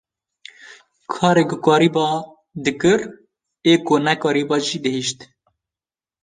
Karê 1.13 1.43
ku 1.49 1.57
kariba 1.65 2.05
dikir 2.63 2.99
ê 3.71 3.73
ku 3.85 3.95
nekariba 4.05 4.57
jî 4.67 4.77
dihişt. 4.83 5.19